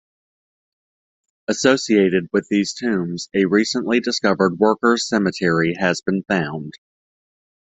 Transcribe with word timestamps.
Associated 1.47 2.27
with 2.33 2.47
these 2.49 2.73
tombs 2.73 3.29
a 3.35 3.45
recently 3.45 3.99
discovered 3.99 4.57
workers 4.57 5.07
cemetery 5.07 5.75
has 5.77 6.01
been 6.01 6.23
found. 6.23 6.73